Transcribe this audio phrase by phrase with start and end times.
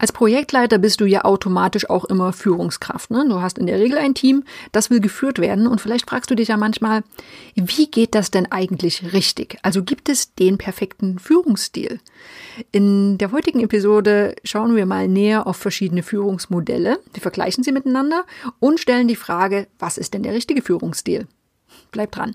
[0.00, 3.10] Als Projektleiter bist du ja automatisch auch immer Führungskraft.
[3.10, 3.26] Ne?
[3.28, 6.34] Du hast in der Regel ein Team, das will geführt werden und vielleicht fragst du
[6.34, 7.02] dich ja manchmal,
[7.54, 9.58] wie geht das denn eigentlich richtig?
[9.60, 12.00] Also gibt es den perfekten Führungsstil?
[12.72, 16.98] In der heutigen Episode schauen wir mal näher auf verschiedene Führungsmodelle.
[17.12, 18.24] Wir vergleichen sie miteinander
[18.58, 21.26] und stellen die Frage, was ist denn der richtige Führungsstil?
[21.92, 22.34] Bleib dran.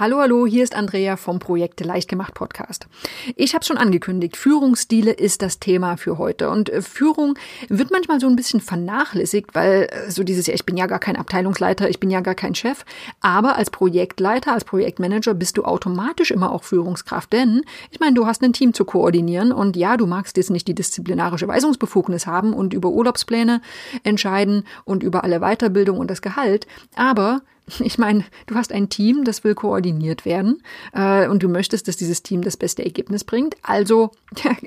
[0.00, 2.86] Hallo, hallo, hier ist Andrea vom Projekte leicht gemacht Podcast.
[3.34, 6.50] Ich habe schon angekündigt, Führungsstile ist das Thema für heute.
[6.50, 7.36] Und äh, Führung
[7.68, 11.00] wird manchmal so ein bisschen vernachlässigt, weil äh, so dieses Jahr, ich bin ja gar
[11.00, 12.84] kein Abteilungsleiter, ich bin ja gar kein Chef,
[13.22, 18.24] aber als Projektleiter, als Projektmanager bist du automatisch immer auch Führungskraft, denn ich meine, du
[18.24, 19.50] hast ein Team zu koordinieren.
[19.50, 23.60] Und ja, du magst jetzt nicht die disziplinarische Weisungsbefugnis haben und über Urlaubspläne
[24.04, 27.40] entscheiden und über alle Weiterbildung und das Gehalt, aber
[27.80, 31.96] ich meine, du hast ein Team, das will koordiniert werden äh, und du möchtest, dass
[31.96, 33.56] dieses Team das beste Ergebnis bringt.
[33.62, 34.12] Also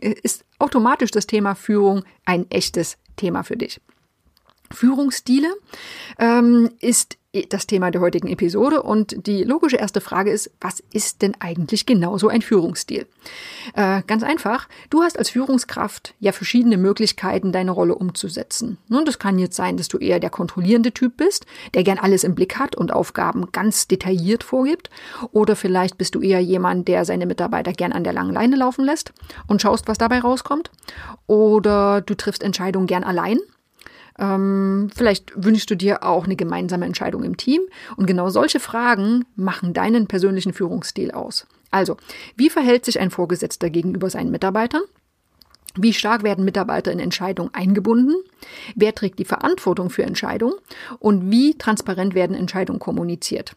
[0.02, 3.80] ist automatisch das Thema Führung ein echtes Thema für dich.
[4.72, 5.54] Führungsstile
[6.18, 7.18] ähm, ist
[7.50, 11.86] das Thema der heutigen Episode und die logische erste Frage ist, was ist denn eigentlich
[11.86, 13.08] genau so ein Führungsstil?
[13.74, 18.80] Äh, ganz einfach, du hast als Führungskraft ja verschiedene Möglichkeiten, deine Rolle umzusetzen.
[18.90, 22.26] Und das kann jetzt sein, dass du eher der kontrollierende Typ bist, der gern alles
[22.26, 24.90] im Blick hat und Aufgaben ganz detailliert vorgibt.
[25.32, 28.84] Oder vielleicht bist du eher jemand, der seine Mitarbeiter gern an der langen Leine laufen
[28.84, 29.14] lässt
[29.48, 30.70] und schaust, was dabei rauskommt.
[31.28, 33.40] Oder du triffst Entscheidungen gern allein
[34.20, 37.62] ähm, vielleicht wünschst du dir auch eine gemeinsame Entscheidung im Team.
[37.96, 41.48] Und genau solche Fragen machen deinen persönlichen Führungsstil aus.
[41.72, 41.98] Also,
[42.36, 44.82] wie verhält sich ein Vorgesetzter gegenüber seinen Mitarbeitern?
[45.76, 48.16] Wie stark werden Mitarbeiter in Entscheidungen eingebunden?
[48.76, 50.56] Wer trägt die Verantwortung für Entscheidungen?
[51.00, 53.56] Und wie transparent werden Entscheidungen kommuniziert?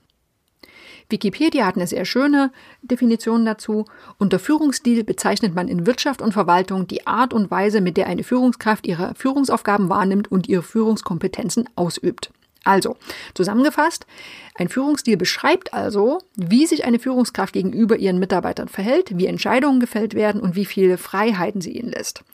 [1.09, 3.85] Wikipedia hat eine sehr schöne Definition dazu.
[4.19, 8.25] Unter Führungsstil bezeichnet man in Wirtschaft und Verwaltung die Art und Weise, mit der eine
[8.25, 12.31] Führungskraft ihre Führungsaufgaben wahrnimmt und ihre Führungskompetenzen ausübt.
[12.65, 12.97] Also,
[13.35, 14.07] zusammengefasst,
[14.55, 20.15] ein Führungsstil beschreibt also, wie sich eine Führungskraft gegenüber ihren Mitarbeitern verhält, wie Entscheidungen gefällt
[20.15, 22.25] werden und wie viele Freiheiten sie ihnen lässt.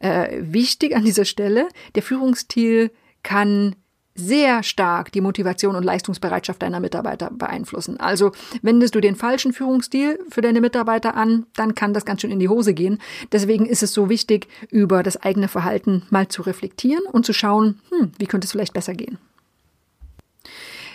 [0.00, 2.90] Äh, wichtig an dieser Stelle, der Führungsstil
[3.22, 3.76] kann
[4.18, 7.98] sehr stark die Motivation und Leistungsbereitschaft deiner Mitarbeiter beeinflussen.
[8.00, 12.30] Also wendest du den falschen Führungsstil für deine Mitarbeiter an, dann kann das ganz schön
[12.30, 12.98] in die Hose gehen.
[13.32, 17.80] Deswegen ist es so wichtig, über das eigene Verhalten mal zu reflektieren und zu schauen,
[17.90, 19.18] hm, wie könnte es vielleicht besser gehen.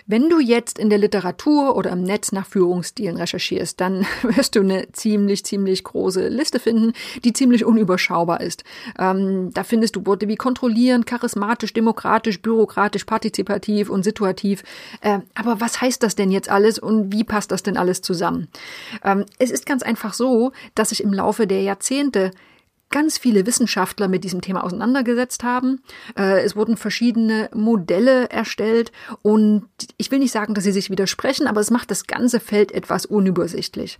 [0.05, 4.59] Wenn du jetzt in der Literatur oder im Netz nach Führungsstilen recherchierst, dann wirst du
[4.59, 6.93] eine ziemlich, ziemlich große Liste finden,
[7.23, 8.63] die ziemlich unüberschaubar ist.
[8.99, 14.63] Ähm, da findest du Worte wie kontrollieren, charismatisch, demokratisch, bürokratisch, partizipativ und situativ.
[15.01, 18.49] Äh, aber was heißt das denn jetzt alles und wie passt das denn alles zusammen?
[19.03, 22.31] Ähm, es ist ganz einfach so, dass sich im Laufe der Jahrzehnte
[22.93, 25.81] ganz viele Wissenschaftler mit diesem Thema auseinandergesetzt haben.
[26.15, 28.91] Äh, es wurden verschiedene Modelle erstellt
[29.23, 29.65] und
[29.97, 33.07] ich will nicht sagen, dass sie sich widersprechen, aber es macht das ganze Feld etwas
[33.07, 33.97] unübersichtlich.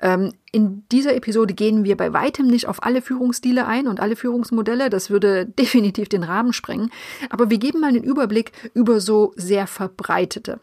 [0.00, 4.16] Ähm, in dieser Episode gehen wir bei weitem nicht auf alle Führungsstile ein und alle
[4.16, 4.88] Führungsmodelle.
[4.88, 6.90] Das würde definitiv den Rahmen sprengen.
[7.28, 10.60] Aber wir geben mal einen Überblick über so sehr verbreitete.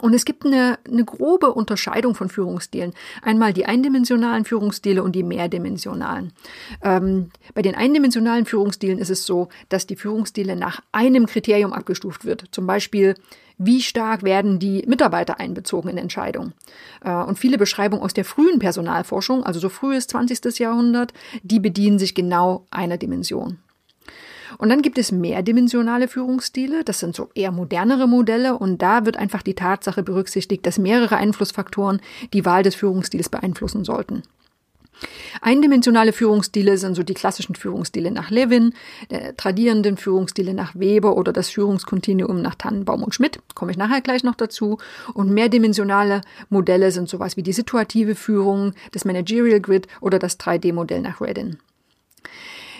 [0.00, 2.94] Und es gibt eine, eine grobe Unterscheidung von Führungsstilen.
[3.22, 6.32] Einmal die eindimensionalen Führungsstile und die mehrdimensionalen.
[6.82, 12.24] Ähm, bei den eindimensionalen Führungsstilen ist es so, dass die Führungsstile nach einem Kriterium abgestuft
[12.24, 12.46] wird.
[12.50, 13.14] Zum Beispiel,
[13.56, 16.54] wie stark werden die Mitarbeiter einbezogen in Entscheidungen.
[17.04, 20.58] Äh, und viele Beschreibungen aus der frühen Personalforschung, also so frühes 20.
[20.58, 21.12] Jahrhundert,
[21.42, 23.58] die bedienen sich genau einer Dimension.
[24.58, 29.16] Und dann gibt es mehrdimensionale Führungsstile, das sind so eher modernere Modelle und da wird
[29.16, 32.00] einfach die Tatsache berücksichtigt, dass mehrere Einflussfaktoren
[32.32, 34.22] die Wahl des Führungsstils beeinflussen sollten.
[35.40, 38.74] Eindimensionale Führungsstile sind so die klassischen Führungsstile nach Levin,
[39.10, 44.00] der tradierenden Führungsstile nach Weber oder das Führungskontinuum nach Tannenbaum und Schmidt, komme ich nachher
[44.00, 44.78] gleich noch dazu.
[45.12, 51.00] Und mehrdimensionale Modelle sind sowas wie die situative Führung, das Managerial Grid oder das 3D-Modell
[51.00, 51.58] nach Redin.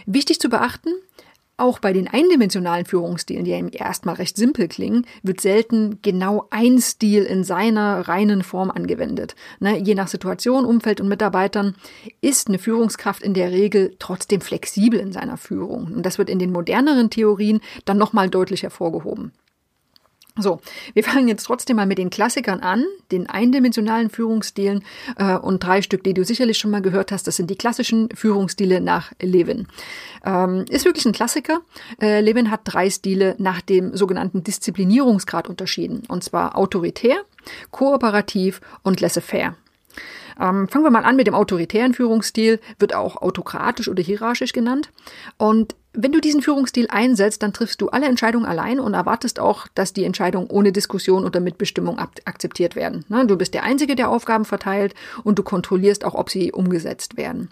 [0.07, 0.91] Wichtig zu beachten,
[1.57, 6.81] Auch bei den eindimensionalen Führungsstilen, die ja erstmal recht simpel klingen, wird selten genau ein
[6.81, 9.37] Stil in seiner reinen Form angewendet.
[9.61, 11.77] Ne, je nach Situation, Umfeld und Mitarbeitern
[12.21, 15.93] ist eine Führungskraft in der Regel trotzdem flexibel in seiner Führung.
[15.95, 19.31] Und das wird in den moderneren Theorien dann nochmal deutlich hervorgehoben.
[20.37, 20.61] So,
[20.95, 24.83] wir fangen jetzt trotzdem mal mit den Klassikern an, den eindimensionalen Führungsstilen
[25.17, 27.29] äh, und drei Stück, die du sicherlich schon mal gehört hast.
[27.29, 29.69] Das sind die klassischen Führungsstile nach Levin.
[30.25, 31.61] Ähm, ist wirklich ein Klassiker.
[32.03, 37.15] Äh, Levin hat drei Stile nach dem sogenannten Disziplinierungsgrad unterschieden, und zwar autoritär,
[37.71, 39.55] kooperativ und laissez-faire.
[40.41, 44.91] Ähm, fangen wir mal an mit dem autoritären Führungsstil, wird auch autokratisch oder hierarchisch genannt.
[45.37, 49.69] Und wenn du diesen Führungsstil einsetzt, dann triffst du alle Entscheidungen allein und erwartest auch,
[49.77, 53.05] dass die Entscheidungen ohne Diskussion oder Mitbestimmung akzeptiert werden.
[53.09, 57.17] Ne, du bist der Einzige, der Aufgaben verteilt und du kontrollierst auch, ob sie umgesetzt
[57.17, 57.51] werden.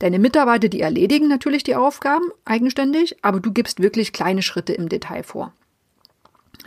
[0.00, 4.88] Deine Mitarbeiter, die erledigen natürlich die Aufgaben eigenständig, aber du gibst wirklich kleine Schritte im
[4.88, 5.52] Detail vor.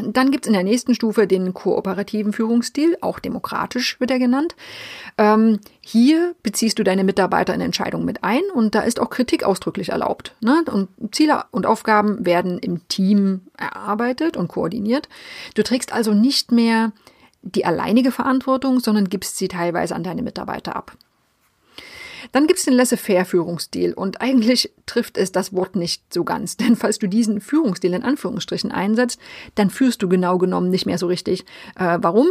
[0.07, 4.56] Dann gibt's in der nächsten Stufe den kooperativen Führungsstil, auch demokratisch wird er genannt.
[5.18, 9.44] Ähm, hier beziehst du deine Mitarbeiter in Entscheidungen mit ein und da ist auch Kritik
[9.44, 10.36] ausdrücklich erlaubt.
[10.42, 10.63] Ne?
[10.71, 15.09] Und Ziele und Aufgaben werden im Team erarbeitet und koordiniert.
[15.56, 16.92] Du trägst also nicht mehr
[17.42, 20.95] die alleinige Verantwortung, sondern gibst sie teilweise an deine Mitarbeiter ab.
[22.31, 26.75] Dann gibt es den Laissez-faire-Führungsstil und eigentlich trifft es das Wort nicht so ganz, denn
[26.75, 29.19] falls du diesen Führungsstil in Anführungsstrichen einsetzt,
[29.56, 31.45] dann führst du genau genommen nicht mehr so richtig.
[31.75, 32.27] Äh, warum?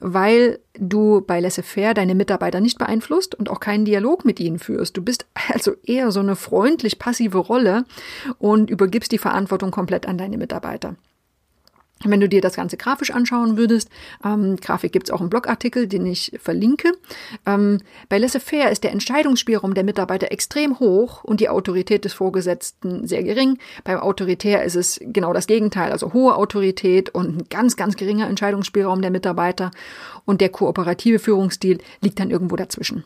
[0.00, 4.96] Weil du bei Laissez-faire deine Mitarbeiter nicht beeinflusst und auch keinen Dialog mit ihnen führst.
[4.96, 7.84] Du bist also eher so eine freundlich passive Rolle
[8.38, 10.96] und übergibst die Verantwortung komplett an deine Mitarbeiter.
[12.04, 13.88] Wenn du dir das Ganze grafisch anschauen würdest,
[14.24, 16.92] ähm, Grafik gibt's auch im Blogartikel, den ich verlinke.
[17.46, 17.78] Ähm,
[18.08, 23.22] bei Laissez-faire ist der Entscheidungsspielraum der Mitarbeiter extrem hoch und die Autorität des Vorgesetzten sehr
[23.22, 23.58] gering.
[23.84, 28.28] Beim Autoritär ist es genau das Gegenteil, also hohe Autorität und ein ganz, ganz geringer
[28.28, 29.70] Entscheidungsspielraum der Mitarbeiter.
[30.24, 33.04] Und der kooperative Führungsstil liegt dann irgendwo dazwischen.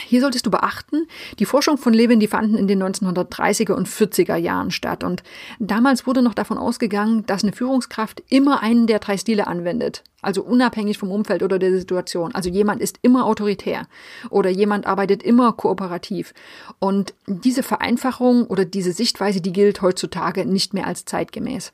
[0.00, 1.06] Hier solltest du beachten,
[1.38, 5.04] die Forschung von Levin, die fanden in den 1930er und 40er Jahren statt.
[5.04, 5.22] Und
[5.58, 10.42] damals wurde noch davon ausgegangen, dass eine Führungskraft immer einen der drei Stile anwendet also
[10.42, 12.34] unabhängig vom Umfeld oder der Situation.
[12.34, 13.86] Also jemand ist immer autoritär
[14.30, 16.34] oder jemand arbeitet immer kooperativ.
[16.78, 21.72] Und diese Vereinfachung oder diese Sichtweise, die gilt heutzutage nicht mehr als zeitgemäß.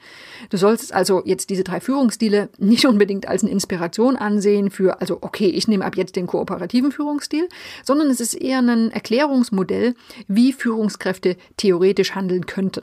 [0.51, 5.19] Du sollst also jetzt diese drei Führungsstile nicht unbedingt als eine Inspiration ansehen für, also
[5.21, 7.49] okay, ich nehme ab jetzt den kooperativen Führungsstil,
[7.85, 9.95] sondern es ist eher ein Erklärungsmodell,
[10.29, 12.83] wie Führungskräfte theoretisch handeln könnten.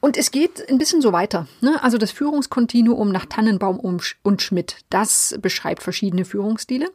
[0.00, 1.46] Und es geht ein bisschen so weiter.
[1.60, 1.82] Ne?
[1.82, 6.88] Also das Führungskontinuum nach Tannenbaum und Schmidt, das beschreibt verschiedene Führungsstile.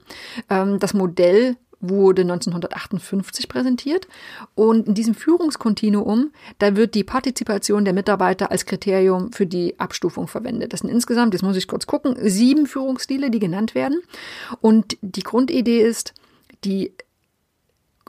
[0.49, 4.07] Ähm, das Modell wurde 1958 präsentiert.
[4.55, 10.27] Und in diesem Führungskontinuum, da wird die Partizipation der Mitarbeiter als Kriterium für die Abstufung
[10.27, 10.73] verwendet.
[10.73, 14.01] Das sind insgesamt, jetzt muss ich kurz gucken, sieben Führungsstile, die genannt werden.
[14.61, 16.13] Und die Grundidee ist,
[16.63, 16.93] die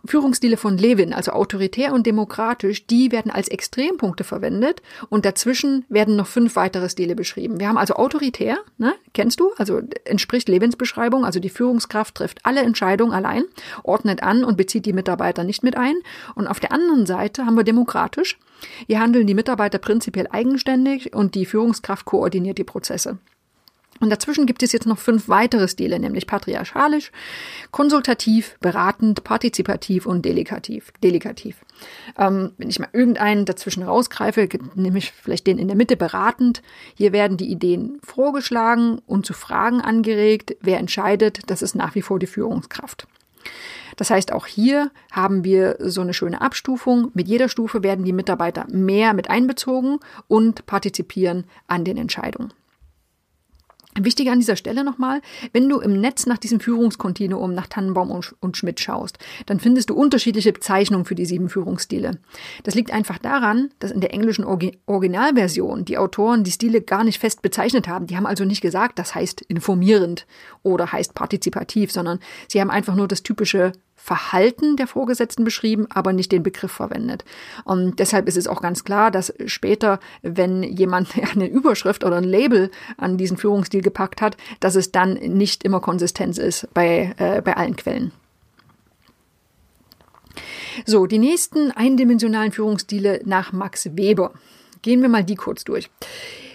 [0.07, 6.17] Führungsstile von Levin, also autoritär und demokratisch, die werden als Extrempunkte verwendet und dazwischen werden
[6.17, 7.59] noch fünf weitere Stile beschrieben.
[7.59, 12.41] Wir haben also autoritär, ne, kennst du, also entspricht Levins Beschreibung, also die Führungskraft trifft
[12.45, 13.45] alle Entscheidungen allein,
[13.83, 15.97] ordnet an und bezieht die Mitarbeiter nicht mit ein.
[16.35, 18.39] Und auf der anderen Seite haben wir demokratisch.
[18.87, 23.19] Hier handeln die Mitarbeiter prinzipiell eigenständig und die Führungskraft koordiniert die Prozesse.
[24.01, 27.13] Und dazwischen gibt es jetzt noch fünf weitere Stile, nämlich patriarchalisch,
[27.71, 30.93] konsultativ, beratend, partizipativ und delikativ.
[31.03, 31.57] delikativ.
[32.19, 36.63] Ähm, wenn ich mal irgendeinen dazwischen rausgreife, nehme ich vielleicht den in der Mitte beratend.
[36.95, 40.57] Hier werden die Ideen vorgeschlagen und zu Fragen angeregt.
[40.61, 43.07] Wer entscheidet, das ist nach wie vor die Führungskraft.
[43.97, 47.11] Das heißt, auch hier haben wir so eine schöne Abstufung.
[47.15, 52.53] Mit jeder Stufe werden die Mitarbeiter mehr mit einbezogen und partizipieren an den Entscheidungen.
[53.99, 55.21] Wichtig an dieser Stelle nochmal,
[55.53, 59.95] wenn du im Netz nach diesem Führungskontinuum nach Tannenbaum und Schmidt schaust, dann findest du
[59.95, 62.19] unterschiedliche Bezeichnungen für die sieben Führungsstile.
[62.65, 67.21] Das liegt einfach daran, dass in der englischen Originalversion die Autoren die Stile gar nicht
[67.21, 68.07] fest bezeichnet haben.
[68.09, 70.27] Die haben also nicht gesagt, das heißt informierend
[70.63, 73.73] oder heißt partizipativ, sondern sie haben einfach nur das typische
[74.05, 77.25] Verhalten der Vorgesetzten beschrieben, aber nicht den Begriff verwendet.
[77.65, 82.25] Und deshalb ist es auch ganz klar, dass später, wenn jemand eine Überschrift oder ein
[82.25, 87.41] Label an diesen Führungsstil gepackt hat, dass es dann nicht immer Konsistenz ist bei, äh,
[87.41, 88.13] bei allen Quellen.
[90.85, 94.35] So, die nächsten eindimensionalen Führungsstile nach Max Weber.
[94.83, 95.89] Gehen wir mal die kurz durch.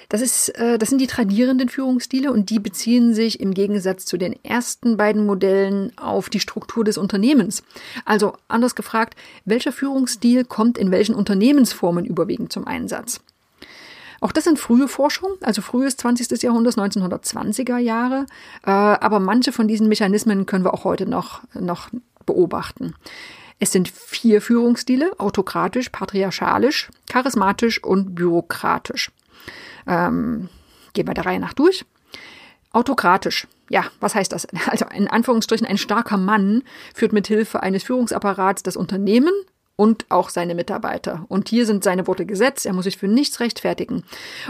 [0.09, 4.17] Das, ist, äh, das sind die tradierenden Führungsstile und die beziehen sich im Gegensatz zu
[4.17, 7.63] den ersten beiden Modellen auf die Struktur des Unternehmens.
[8.05, 13.21] Also anders gefragt, welcher Führungsstil kommt in welchen Unternehmensformen überwiegend zum Einsatz?
[14.19, 16.41] Auch das sind frühe Forschung, also frühes 20.
[16.41, 18.25] Jahrhunderts, 1920er Jahre.
[18.65, 21.89] Äh, aber manche von diesen Mechanismen können wir auch heute noch, noch
[22.25, 22.95] beobachten.
[23.59, 29.11] Es sind vier Führungsstile, autokratisch, patriarchalisch, charismatisch und bürokratisch.
[29.87, 30.49] Ähm,
[30.93, 31.85] gehen wir der Reihe nach durch.
[32.71, 33.47] Autokratisch.
[33.69, 34.47] Ja, was heißt das?
[34.67, 39.33] Also in Anführungsstrichen ein starker Mann führt mit Hilfe eines Führungsapparats das Unternehmen
[39.75, 41.25] und auch seine Mitarbeiter.
[41.29, 42.65] Und hier sind seine Worte Gesetz.
[42.65, 44.03] Er muss sich für nichts rechtfertigen.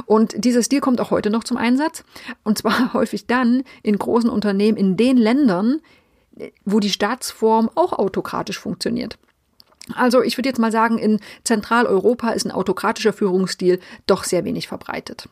[0.07, 2.03] Und dieser Stil kommt auch heute noch zum Einsatz.
[2.43, 5.81] Und zwar häufig dann in großen Unternehmen in den Ländern,
[6.65, 9.19] wo die Staatsform auch autokratisch funktioniert.
[9.95, 14.67] Also ich würde jetzt mal sagen, in Zentraleuropa ist ein autokratischer Führungsstil doch sehr wenig
[14.67, 15.29] verbreitet.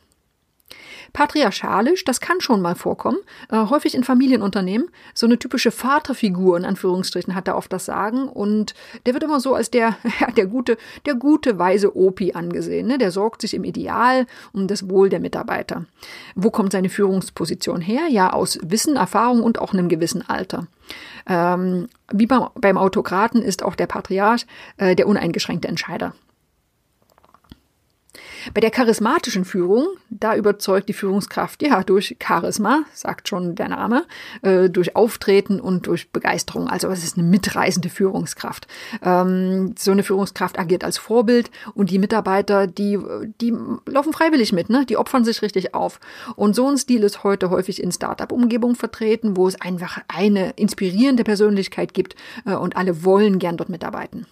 [1.12, 3.18] Patriarchalisch, das kann schon mal vorkommen,
[3.50, 4.90] äh, häufig in Familienunternehmen.
[5.14, 8.74] So eine typische Vaterfigur in Anführungsstrichen hat da oft das Sagen und
[9.06, 12.86] der wird immer so als der, ja, der gute, der gute weise Opi angesehen.
[12.86, 12.98] Ne?
[12.98, 15.84] Der sorgt sich im Ideal um das Wohl der Mitarbeiter.
[16.34, 18.08] Wo kommt seine Führungsposition her?
[18.08, 20.66] Ja, aus Wissen, Erfahrung und auch einem gewissen Alter.
[21.26, 24.46] Ähm, wie beim, beim Autokraten ist auch der Patriarch
[24.78, 26.14] äh, der uneingeschränkte Entscheider.
[28.54, 34.04] Bei der charismatischen Führung, da überzeugt die Führungskraft ja durch Charisma, sagt schon der Name,
[34.42, 36.68] äh, durch Auftreten und durch Begeisterung.
[36.68, 38.66] Also es ist eine mitreißende Führungskraft.
[39.02, 42.98] Ähm, so eine Führungskraft agiert als Vorbild und die Mitarbeiter, die,
[43.40, 43.54] die
[43.86, 44.86] laufen freiwillig mit, ne?
[44.86, 46.00] die opfern sich richtig auf.
[46.36, 51.24] Und so ein Stil ist heute häufig in Startup-Umgebungen vertreten, wo es einfach eine inspirierende
[51.24, 52.16] Persönlichkeit gibt
[52.46, 54.26] äh, und alle wollen gern dort mitarbeiten.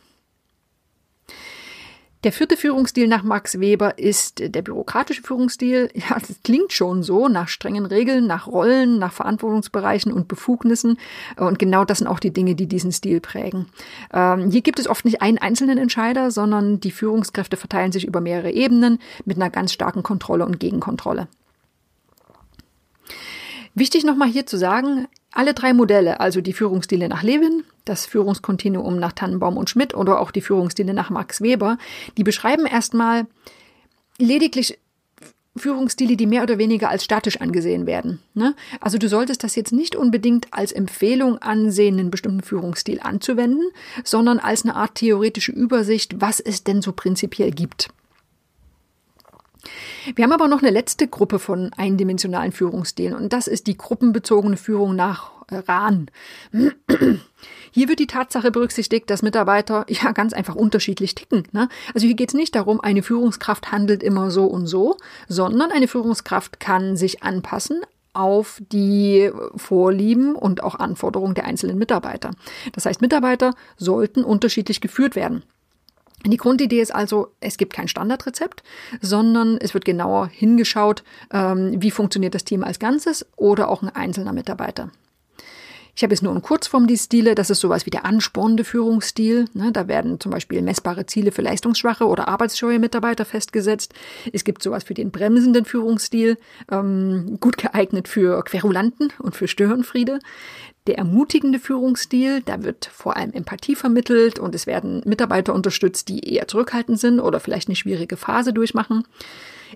[2.26, 5.90] Der vierte Führungsstil nach Max Weber ist der bürokratische Führungsstil.
[5.94, 10.98] Ja, das klingt schon so, nach strengen Regeln, nach Rollen, nach Verantwortungsbereichen und Befugnissen.
[11.36, 13.66] Und genau das sind auch die Dinge, die diesen Stil prägen.
[14.12, 18.20] Ähm, hier gibt es oft nicht einen einzelnen Entscheider, sondern die Führungskräfte verteilen sich über
[18.20, 21.28] mehrere Ebenen mit einer ganz starken Kontrolle und Gegenkontrolle.
[23.76, 25.06] Wichtig nochmal hier zu sagen,
[25.36, 30.20] alle drei Modelle, also die Führungsstile nach Levin, das Führungskontinuum nach Tannenbaum und Schmidt oder
[30.20, 31.78] auch die Führungsstile nach Max Weber,
[32.16, 33.26] die beschreiben erstmal
[34.18, 34.78] lediglich
[35.56, 38.20] Führungsstile, die mehr oder weniger als statisch angesehen werden.
[38.34, 38.54] Ne?
[38.80, 43.64] Also du solltest das jetzt nicht unbedingt als Empfehlung ansehen, einen bestimmten Führungsstil anzuwenden,
[44.04, 47.88] sondern als eine Art theoretische Übersicht, was es denn so prinzipiell gibt.
[50.14, 54.56] Wir haben aber noch eine letzte Gruppe von eindimensionalen Führungsstilen und das ist die gruppenbezogene
[54.56, 56.10] Führung nach Rahn.
[57.70, 61.44] Hier wird die Tatsache berücksichtigt, dass Mitarbeiter ja ganz einfach unterschiedlich ticken.
[61.52, 61.68] Ne?
[61.94, 64.96] Also hier geht es nicht darum, eine Führungskraft handelt immer so und so,
[65.28, 67.82] sondern eine Führungskraft kann sich anpassen
[68.12, 72.30] auf die Vorlieben und auch Anforderungen der einzelnen Mitarbeiter.
[72.72, 75.42] Das heißt, Mitarbeiter sollten unterschiedlich geführt werden.
[76.30, 78.62] Die Grundidee ist also, es gibt kein Standardrezept,
[79.00, 83.94] sondern es wird genauer hingeschaut, ähm, wie funktioniert das Team als Ganzes oder auch ein
[83.94, 84.90] einzelner Mitarbeiter.
[85.96, 87.34] Ich habe jetzt nur in Kurzform die Stile.
[87.34, 89.46] Das ist sowas wie der anspornende Führungsstil.
[89.54, 93.94] Ne, da werden zum Beispiel messbare Ziele für leistungsschwache oder arbeitsscheue Mitarbeiter festgesetzt.
[94.30, 96.36] Es gibt sowas für den bremsenden Führungsstil,
[96.70, 100.18] ähm, gut geeignet für Querulanten und für Störenfriede.
[100.86, 106.30] Der ermutigende Führungsstil, da wird vor allem Empathie vermittelt und es werden Mitarbeiter unterstützt, die
[106.30, 109.04] eher zurückhaltend sind oder vielleicht eine schwierige Phase durchmachen.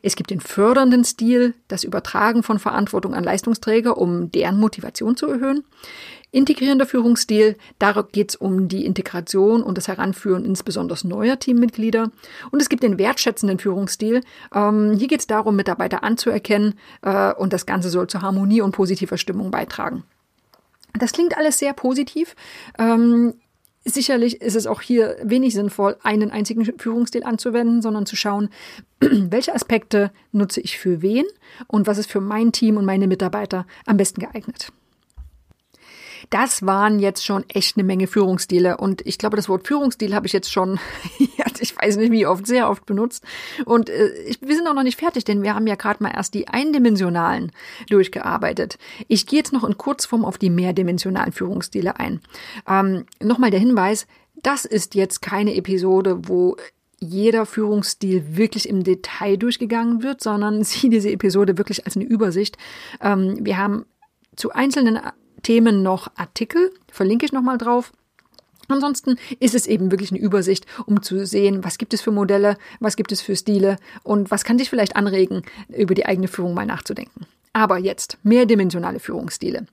[0.02, 5.26] Es gibt den fördernden Stil, das Übertragen von Verantwortung an Leistungsträger, um deren Motivation zu
[5.26, 5.64] erhöhen.
[6.32, 12.12] Integrierender Führungsstil, da geht es um die Integration und das Heranführen insbesondere neuer Teammitglieder.
[12.52, 14.20] Und es gibt den wertschätzenden Führungsstil.
[14.54, 18.72] Ähm, hier geht es darum, Mitarbeiter anzuerkennen äh, und das Ganze soll zur Harmonie und
[18.72, 20.04] positiver Stimmung beitragen.
[20.98, 22.36] Das klingt alles sehr positiv.
[22.78, 23.34] Ähm,
[23.84, 28.50] sicherlich ist es auch hier wenig sinnvoll, einen einzigen Führungsstil anzuwenden, sondern zu schauen,
[29.00, 31.24] welche Aspekte nutze ich für wen
[31.66, 34.72] und was ist für mein Team und meine Mitarbeiter am besten geeignet.
[36.28, 38.76] Das waren jetzt schon echt eine Menge Führungsstile.
[38.76, 40.78] Und ich glaube, das Wort Führungsstil habe ich jetzt schon,
[41.60, 43.24] ich weiß nicht wie oft, sehr oft benutzt.
[43.64, 46.34] Und äh, wir sind auch noch nicht fertig, denn wir haben ja gerade mal erst
[46.34, 47.52] die eindimensionalen
[47.88, 48.78] durchgearbeitet.
[49.08, 52.20] Ich gehe jetzt noch in Kurzform auf die mehrdimensionalen Führungsstile ein.
[52.68, 54.06] Ähm, Nochmal der Hinweis,
[54.42, 56.56] das ist jetzt keine Episode, wo
[57.00, 62.56] jeder Führungsstil wirklich im Detail durchgegangen wird, sondern sieh diese Episode wirklich als eine Übersicht.
[63.00, 63.86] Ähm, wir haben
[64.36, 65.00] zu einzelnen
[65.42, 67.92] Themen noch Artikel, verlinke ich nochmal drauf.
[68.68, 72.56] Ansonsten ist es eben wirklich eine Übersicht, um zu sehen, was gibt es für Modelle,
[72.78, 76.54] was gibt es für Stile und was kann dich vielleicht anregen, über die eigene Führung
[76.54, 77.26] mal nachzudenken.
[77.52, 79.66] Aber jetzt mehrdimensionale Führungsstile.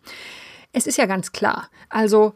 [0.73, 2.33] Es ist ja ganz klar, also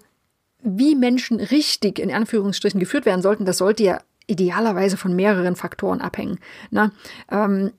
[0.64, 6.02] wie Menschen richtig in Anführungsstrichen geführt werden sollten, das sollte ja idealerweise von mehreren Faktoren
[6.02, 6.40] abhängen.
[6.70, 6.92] Na,
[7.32, 7.72] ähm,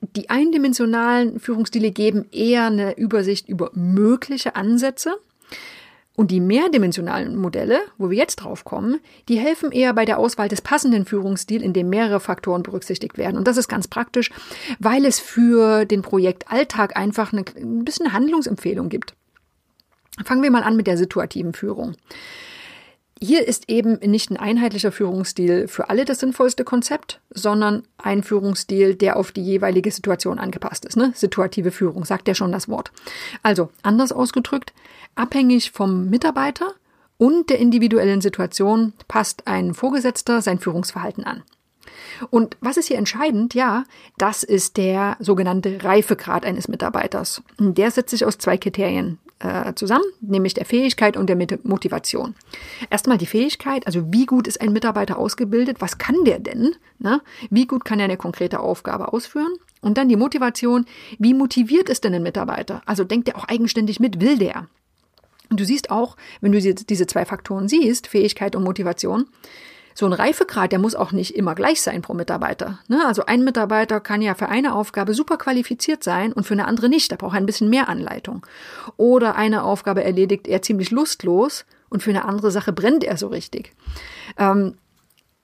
[0.00, 5.16] die eindimensionalen Führungsstile geben eher eine Übersicht über mögliche Ansätze
[6.16, 10.48] und die mehrdimensionalen Modelle, wo wir jetzt drauf kommen, die helfen eher bei der Auswahl
[10.48, 13.36] des passenden Führungsstils, in dem mehrere Faktoren berücksichtigt werden.
[13.36, 14.30] Und das ist ganz praktisch,
[14.78, 19.14] weil es für den Projektalltag einfach eine, ein bisschen Handlungsempfehlung gibt.
[20.24, 21.94] Fangen wir mal an mit der situativen Führung.
[23.22, 28.94] Hier ist eben nicht ein einheitlicher Führungsstil für alle das sinnvollste Konzept, sondern ein Führungsstil,
[28.94, 30.96] der auf die jeweilige Situation angepasst ist.
[30.96, 31.12] Ne?
[31.14, 32.92] Situative Führung, sagt ja schon das Wort.
[33.42, 34.72] Also, anders ausgedrückt,
[35.16, 36.72] abhängig vom Mitarbeiter
[37.18, 41.42] und der individuellen Situation passt ein Vorgesetzter sein Führungsverhalten an.
[42.30, 43.52] Und was ist hier entscheidend?
[43.52, 43.84] Ja,
[44.16, 47.42] das ist der sogenannte Reifegrad eines Mitarbeiters.
[47.58, 52.34] Der setzt sich aus zwei Kriterien äh, zusammen, nämlich der Fähigkeit und der Motivation.
[52.90, 56.76] Erstmal die Fähigkeit, also wie gut ist ein Mitarbeiter ausgebildet, was kann der denn?
[56.98, 57.20] Ne?
[57.50, 59.52] Wie gut kann er eine konkrete Aufgabe ausführen?
[59.80, 60.84] Und dann die Motivation,
[61.18, 62.82] wie motiviert ist denn ein Mitarbeiter?
[62.84, 64.68] Also denkt er auch eigenständig mit, will der?
[65.48, 69.26] Und du siehst auch, wenn du diese zwei Faktoren siehst, Fähigkeit und Motivation,
[69.94, 72.78] so ein Reifegrad, der muss auch nicht immer gleich sein pro Mitarbeiter.
[72.88, 73.04] Ne?
[73.06, 76.88] Also ein Mitarbeiter kann ja für eine Aufgabe super qualifiziert sein und für eine andere
[76.88, 77.10] nicht.
[77.12, 78.46] Da braucht er ein bisschen mehr Anleitung.
[78.96, 83.28] Oder eine Aufgabe erledigt er ziemlich lustlos und für eine andere Sache brennt er so
[83.28, 83.72] richtig.
[84.38, 84.74] Ähm,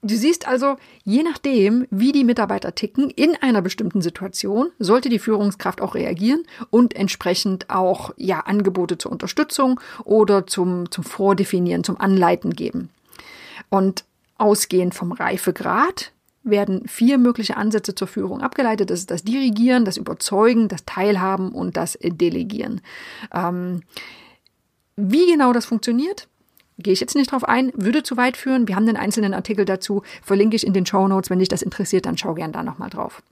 [0.03, 5.19] Du siehst also, je nachdem, wie die Mitarbeiter ticken, in einer bestimmten Situation sollte die
[5.19, 12.01] Führungskraft auch reagieren und entsprechend auch ja Angebote zur Unterstützung oder zum, zum Vordefinieren, zum
[12.01, 12.91] Anleiten geben.
[13.69, 14.05] Und
[14.39, 16.13] Ausgehend vom Reifegrad
[16.43, 18.91] werden vier mögliche Ansätze zur Führung abgeleitet.
[18.91, 22.81] Das ist das Dirigieren, das Überzeugen, das Teilhaben und das Delegieren.
[23.35, 23.83] Ähm,
[24.97, 26.29] wie genau das funktioniert,
[26.79, 28.69] gehe ich jetzt nicht drauf ein, würde zu weit führen.
[28.69, 31.31] Wir haben den einzelnen Artikel dazu, verlinke ich in den Show Notes.
[31.31, 33.23] Wenn dich das interessiert, dann schau gern da nochmal drauf.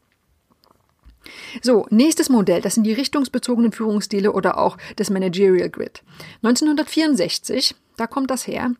[1.62, 6.02] So, nächstes Modell, das sind die richtungsbezogenen Führungsstile oder auch das Managerial Grid.
[6.42, 8.72] 1964 da kommt das her.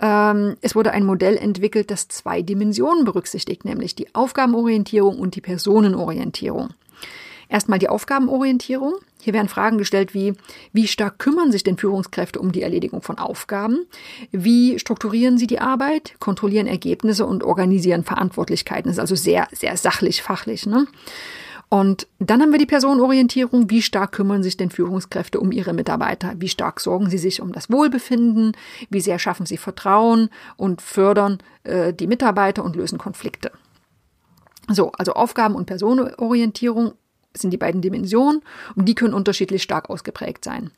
[0.00, 5.40] Ähm, es wurde ein Modell entwickelt, das zwei Dimensionen berücksichtigt, nämlich die Aufgabenorientierung und die
[5.40, 6.70] Personenorientierung.
[7.48, 8.94] Erstmal die Aufgabenorientierung.
[9.20, 10.34] Hier werden Fragen gestellt wie,
[10.72, 13.86] wie stark kümmern sich denn Führungskräfte um die Erledigung von Aufgaben?
[14.30, 18.88] Wie strukturieren sie die Arbeit, kontrollieren Ergebnisse und organisieren Verantwortlichkeiten?
[18.88, 20.64] Das ist also sehr, sehr sachlich, fachlich.
[20.64, 20.86] Ne?
[21.70, 23.70] Und dann haben wir die Personenorientierung.
[23.70, 26.34] Wie stark kümmern sich denn Führungskräfte um ihre Mitarbeiter?
[26.36, 28.56] Wie stark sorgen sie sich um das Wohlbefinden?
[28.90, 33.52] Wie sehr schaffen sie Vertrauen und fördern äh, die Mitarbeiter und lösen Konflikte?
[34.68, 36.94] So, also Aufgaben- und Personenorientierung
[37.34, 38.42] sind die beiden Dimensionen
[38.74, 40.72] und die können unterschiedlich stark ausgeprägt sein.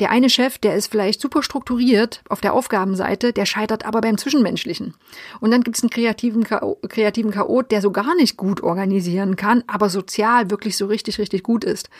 [0.00, 4.16] Der eine Chef, der ist vielleicht super strukturiert auf der Aufgabenseite, der scheitert aber beim
[4.16, 4.94] Zwischenmenschlichen.
[5.40, 9.62] Und dann gibt es einen kreativen, kreativen Chaot, der so gar nicht gut organisieren kann,
[9.66, 11.90] aber sozial wirklich so richtig, richtig gut ist.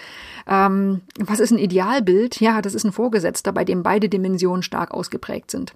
[0.48, 2.40] Ähm, was ist ein Idealbild?
[2.40, 5.74] Ja, das ist ein Vorgesetzter, bei dem beide Dimensionen stark ausgeprägt sind.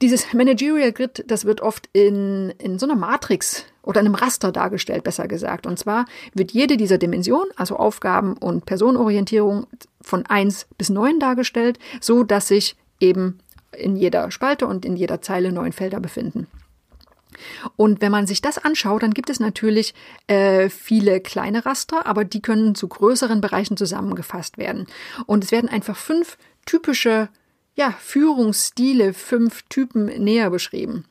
[0.00, 5.02] Dieses Managerial Grid, das wird oft in, in so einer Matrix oder einem Raster dargestellt,
[5.02, 5.66] besser gesagt.
[5.66, 9.66] Und zwar wird jede dieser Dimensionen, also Aufgaben und Personenorientierung,
[10.02, 13.38] von eins bis neun dargestellt, so dass sich eben
[13.72, 16.48] in jeder Spalte und in jeder Zeile neun Felder befinden.
[17.76, 19.94] Und wenn man sich das anschaut, dann gibt es natürlich
[20.26, 24.86] äh, viele kleine Raster, aber die können zu größeren Bereichen zusammengefasst werden.
[25.24, 27.30] Und es werden einfach fünf typische
[27.78, 31.04] ja, Führungsstile, fünf Typen näher beschrieben.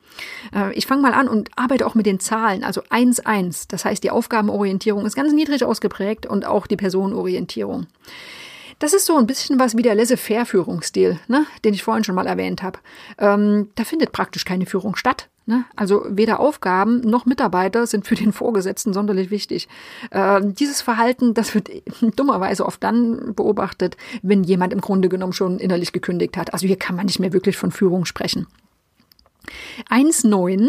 [0.54, 3.64] Äh, ich fange mal an und arbeite auch mit den Zahlen, also 1-1.
[3.68, 7.86] Das heißt, die Aufgabenorientierung ist ganz niedrig ausgeprägt und auch die Personenorientierung.
[8.80, 12.26] Das ist so ein bisschen was wie der Laissez-faire-Führungsstil, ne, den ich vorhin schon mal
[12.26, 12.78] erwähnt habe.
[13.16, 15.30] Ähm, da findet praktisch keine Führung statt.
[15.48, 15.64] Ne?
[15.76, 19.66] Also weder Aufgaben noch Mitarbeiter sind für den Vorgesetzten sonderlich wichtig.
[20.10, 21.70] Äh, dieses Verhalten, das wird
[22.16, 26.52] dummerweise oft dann beobachtet, wenn jemand im Grunde genommen schon innerlich gekündigt hat.
[26.52, 28.46] Also hier kann man nicht mehr wirklich von Führung sprechen.
[29.88, 30.68] 1.9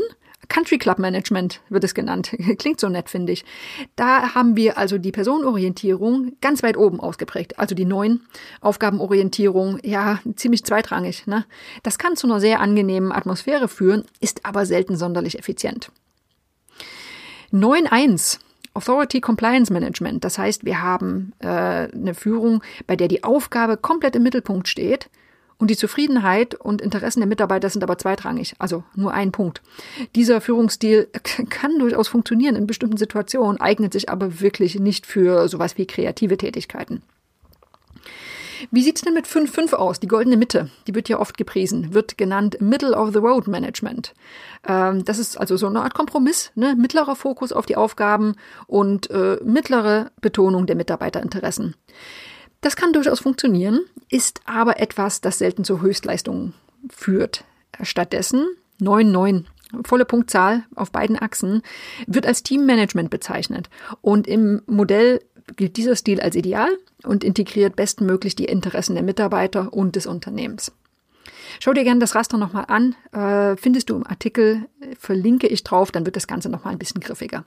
[0.50, 2.36] Country Club Management wird es genannt.
[2.58, 3.46] Klingt so nett, finde ich.
[3.96, 7.58] Da haben wir also die Personenorientierung ganz weit oben ausgeprägt.
[7.60, 8.22] Also die neuen
[8.60, 11.28] Aufgabenorientierung, ja, ziemlich zweitrangig.
[11.28, 11.46] Ne?
[11.84, 15.92] Das kann zu einer sehr angenehmen Atmosphäre führen, ist aber selten sonderlich effizient.
[17.54, 18.40] 9.1
[18.74, 20.24] Authority Compliance Management.
[20.24, 25.10] Das heißt, wir haben äh, eine Führung, bei der die Aufgabe komplett im Mittelpunkt steht
[25.60, 29.62] Und die Zufriedenheit und Interessen der Mitarbeiter sind aber zweitrangig, also nur ein Punkt.
[30.16, 31.10] Dieser Führungsstil
[31.50, 36.38] kann durchaus funktionieren in bestimmten Situationen, eignet sich aber wirklich nicht für sowas wie kreative
[36.38, 37.04] Tätigkeiten.
[38.72, 40.00] Wie sieht's denn mit 5.5 aus?
[40.00, 44.14] Die goldene Mitte, die wird ja oft gepriesen, wird genannt Middle of the Road Management.
[44.68, 46.76] Ähm, das ist also so eine Art Kompromiss, ne?
[46.78, 48.36] mittlerer Fokus auf die Aufgaben
[48.68, 51.76] und äh, mittlere Betonung der Mitarbeiterinteressen.
[52.62, 56.54] Das kann durchaus funktionieren, ist aber etwas, das selten zu Höchstleistungen
[56.90, 57.44] führt.
[57.82, 58.48] Stattdessen
[58.82, 59.46] 9,9
[59.86, 61.62] volle Punktzahl auf beiden Achsen,
[62.08, 63.70] wird als Teammanagement bezeichnet.
[64.02, 65.22] Und im Modell
[65.56, 66.70] gilt dieser Stil als ideal
[67.04, 70.72] und integriert bestmöglich die Interessen der Mitarbeiter und des Unternehmens.
[71.60, 72.96] Schau dir gerne das Raster nochmal an.
[73.12, 74.68] Äh, findest du im Artikel,
[74.98, 77.46] verlinke ich drauf, dann wird das Ganze nochmal ein bisschen griffiger.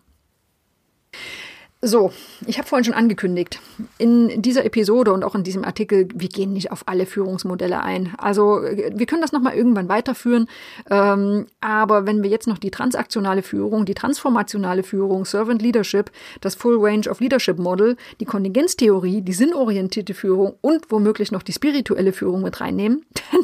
[1.85, 2.13] So,
[2.47, 3.61] ich habe vorhin schon angekündigt,
[3.99, 8.15] in dieser Episode und auch in diesem Artikel, wir gehen nicht auf alle Führungsmodelle ein.
[8.19, 10.47] Also wir können das nochmal irgendwann weiterführen,
[10.91, 16.55] ähm, aber wenn wir jetzt noch die transaktionale Führung, die transformationale Führung, Servant Leadership, das
[16.55, 22.13] Full Range of Leadership Model, die Kontingenztheorie, die sinnorientierte Führung und womöglich noch die spirituelle
[22.13, 23.43] Führung mit reinnehmen, dann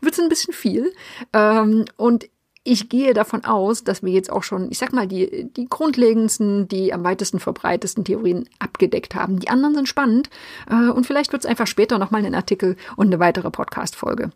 [0.00, 0.92] wird es ein bisschen viel.
[1.32, 2.28] Ähm, und
[2.62, 6.68] ich gehe davon aus, dass wir jetzt auch schon, ich sag mal, die, die grundlegendsten,
[6.68, 9.38] die am weitesten verbreitesten Theorien abgedeckt haben.
[9.38, 10.28] Die anderen sind spannend
[10.68, 14.30] äh, und vielleicht wird es einfach später nochmal einen Artikel und eine weitere Podcast-Folge.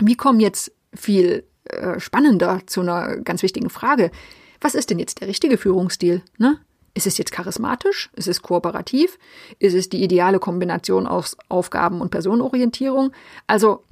[0.00, 4.12] Wir kommen jetzt viel äh, spannender zu einer ganz wichtigen Frage.
[4.60, 6.22] Was ist denn jetzt der richtige Führungsstil?
[6.38, 6.58] Ne?
[6.98, 8.10] Ist es jetzt charismatisch?
[8.16, 9.20] Ist es kooperativ?
[9.60, 13.12] Ist es die ideale Kombination aus Aufgaben und Personenorientierung?
[13.46, 13.84] Also,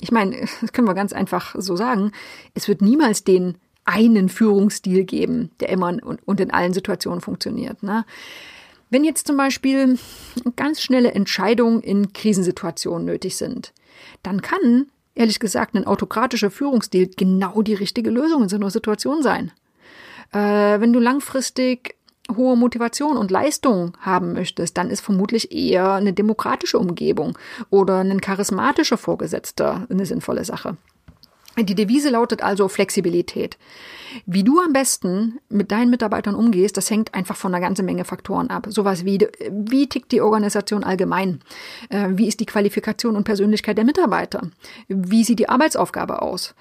[0.00, 2.12] ich meine, das können wir ganz einfach so sagen.
[2.54, 7.82] Es wird niemals den einen Führungsstil geben, der immer und in allen Situationen funktioniert.
[7.82, 8.06] Ne?
[8.88, 9.98] Wenn jetzt zum Beispiel
[10.56, 13.74] ganz schnelle Entscheidungen in Krisensituationen nötig sind,
[14.22, 19.22] dann kann, ehrlich gesagt, ein autokratischer Führungsstil genau die richtige Lösung in so einer Situation
[19.22, 19.52] sein.
[20.32, 21.96] Äh, wenn du langfristig
[22.34, 27.36] hohe Motivation und Leistung haben möchtest, dann ist vermutlich eher eine demokratische Umgebung
[27.70, 30.76] oder ein charismatischer Vorgesetzter eine sinnvolle Sache.
[31.56, 33.58] Die Devise lautet also Flexibilität.
[34.26, 38.04] Wie du am besten mit deinen Mitarbeitern umgehst, das hängt einfach von einer ganzen Menge
[38.04, 38.66] Faktoren ab.
[38.70, 41.40] Sowas wie, wie tickt die Organisation allgemein?
[41.90, 44.50] Äh, wie ist die Qualifikation und Persönlichkeit der Mitarbeiter?
[44.88, 46.54] Wie sieht die Arbeitsaufgabe aus?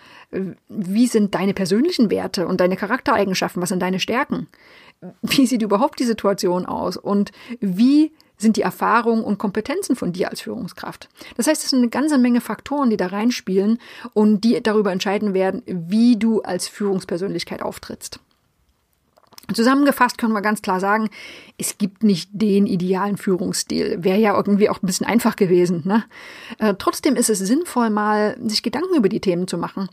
[0.70, 3.62] Wie sind deine persönlichen Werte und deine Charaktereigenschaften?
[3.62, 4.48] Was sind deine Stärken?
[5.22, 10.30] Wie sieht überhaupt die Situation aus und wie sind die Erfahrungen und Kompetenzen von dir
[10.30, 11.10] als Führungskraft.
[11.38, 13.80] Das heißt, es sind eine ganze Menge Faktoren, die da reinspielen
[14.14, 18.20] und die darüber entscheiden werden, wie du als Führungspersönlichkeit auftrittst.
[19.52, 21.10] Zusammengefasst können wir ganz klar sagen,
[21.58, 23.98] es gibt nicht den idealen Führungsstil.
[24.02, 25.82] Wäre ja irgendwie auch ein bisschen einfach gewesen.
[25.86, 26.06] Ne?
[26.60, 29.90] Äh, trotzdem ist es sinnvoll, mal sich Gedanken über die Themen zu machen.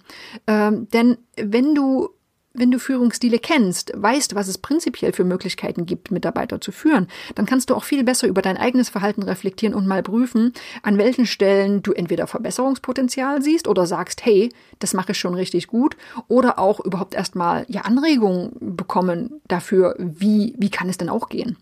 [0.47, 2.11] Ähm, denn wenn du
[2.53, 7.47] wenn du Führungsstile kennst, weißt, was es prinzipiell für Möglichkeiten gibt, Mitarbeiter zu führen, dann
[7.47, 11.27] kannst du auch viel besser über dein eigenes Verhalten reflektieren und mal prüfen, an welchen
[11.27, 16.59] Stellen du entweder Verbesserungspotenzial siehst oder sagst, hey, das mache ich schon richtig gut, oder
[16.59, 21.57] auch überhaupt erstmal ja Anregungen bekommen dafür, wie, wie kann es denn auch gehen.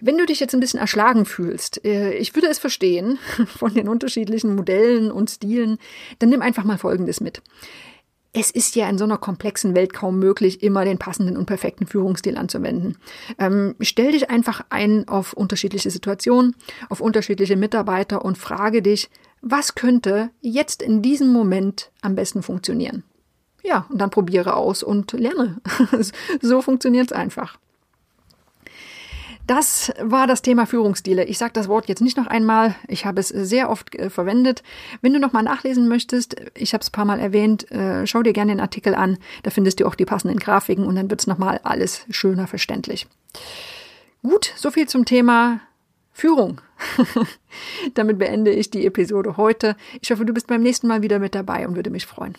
[0.00, 3.88] Wenn du dich jetzt ein bisschen erschlagen fühlst, äh, ich würde es verstehen von den
[3.88, 5.78] unterschiedlichen Modellen und Stilen,
[6.18, 7.42] dann nimm einfach mal Folgendes mit
[8.34, 11.86] es ist ja in so einer komplexen Welt kaum möglich, immer den passenden und perfekten
[11.86, 12.98] Führungsstil anzuwenden.
[13.38, 16.56] Ähm, stell dich einfach ein auf unterschiedliche Situationen,
[16.88, 19.08] auf unterschiedliche Mitarbeiter und frage dich,
[19.40, 23.04] was könnte jetzt in diesem Moment am besten funktionieren?
[23.62, 25.60] Ja, und dann probiere aus und lerne.
[26.42, 27.58] so funktioniert es einfach.
[29.46, 31.24] Das war das Thema Führungsstile.
[31.24, 32.74] Ich sage das Wort jetzt nicht noch einmal.
[32.88, 34.62] Ich habe es sehr oft äh, verwendet.
[35.02, 38.32] Wenn du noch mal nachlesen möchtest, ich habe es paar Mal erwähnt, äh, schau dir
[38.32, 39.18] gerne den Artikel an.
[39.42, 42.46] Da findest du auch die passenden Grafiken und dann wird es noch mal alles schöner
[42.46, 43.06] verständlich.
[44.22, 45.60] Gut, so viel zum Thema
[46.12, 46.62] Führung.
[47.94, 49.76] Damit beende ich die Episode heute.
[50.00, 52.38] Ich hoffe, du bist beim nächsten Mal wieder mit dabei und würde mich freuen.